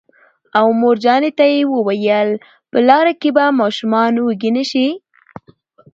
او 0.57 0.67
مورجانې 0.81 1.31
ته 1.37 1.45
یې 1.53 1.59
وویل: 1.73 2.29
په 2.71 2.77
لاره 2.87 3.13
کې 3.21 3.29
به 3.35 3.45
ماشومان 3.61 4.13
وږي 4.17 4.51
نه 4.57 4.63
شي 4.71 4.87